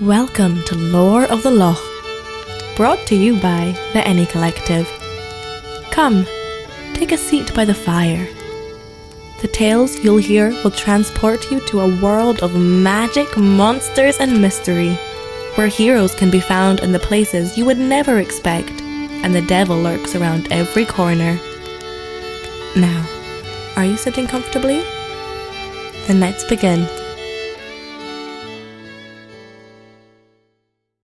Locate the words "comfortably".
24.26-24.80